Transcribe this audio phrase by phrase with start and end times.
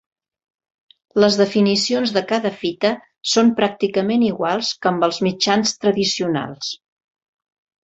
[1.23, 2.91] Les definicions de cada fita
[3.33, 6.75] són pràcticament iguals que amb els mitjans tradicionals.